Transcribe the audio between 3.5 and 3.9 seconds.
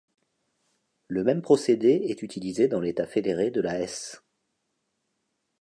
de la